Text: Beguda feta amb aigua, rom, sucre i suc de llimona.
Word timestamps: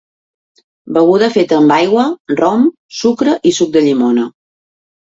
Beguda 0.95 1.29
feta 1.35 1.59
amb 1.59 1.75
aigua, 1.77 2.07
rom, 2.41 2.67
sucre 3.03 3.39
i 3.53 3.57
suc 3.61 3.75
de 3.79 3.87
llimona. 3.89 4.29